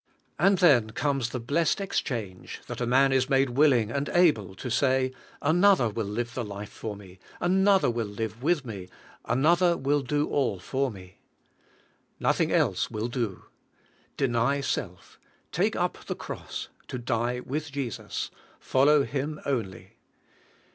[0.39, 4.71] And then comes the blessed exchange, that a man is made willing and able to
[4.71, 8.89] say: "Another will live the life for me, another will live with me,
[9.25, 11.19] an other will do all for me."
[12.19, 13.45] Nothing else will do.
[14.17, 15.19] Deny self;
[15.51, 19.91] take up the cross, to die with Jesus; follow Him onl}'.